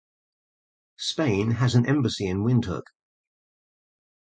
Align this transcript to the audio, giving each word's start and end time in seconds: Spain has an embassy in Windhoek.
Spain 0.97 1.51
has 1.51 1.75
an 1.75 1.85
embassy 1.85 2.25
in 2.25 2.39
Windhoek. 2.39 2.85